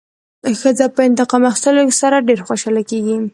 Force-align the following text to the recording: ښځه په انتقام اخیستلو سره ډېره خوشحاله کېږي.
ښځه 0.61 0.85
په 0.95 1.01
انتقام 1.09 1.41
اخیستلو 1.49 1.97
سره 2.01 2.25
ډېره 2.27 2.43
خوشحاله 2.49 2.81
کېږي. 2.89 3.15